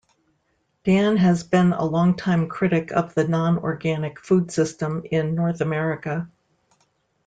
Dan 0.83 1.15
has 1.17 1.43
been 1.43 1.73
a 1.73 1.85
longtime 1.85 2.49
critic 2.49 2.89
of 2.91 3.13
the 3.13 3.27
non-organic 3.27 4.19
food 4.19 4.49
system 4.49 5.03
in 5.11 5.35
North 5.35 5.61
America. 5.61 6.27